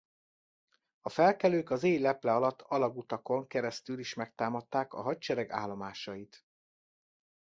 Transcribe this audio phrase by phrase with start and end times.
[1.01, 6.45] A felkelők az éj leple alatt alagutakon keresztül is megtámadták a Hadsereg állomásait.